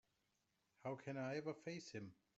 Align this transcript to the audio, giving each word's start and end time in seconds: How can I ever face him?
How 0.83 0.95
can 0.95 1.15
I 1.15 1.35
ever 1.35 1.53
face 1.53 1.91
him? 1.91 2.13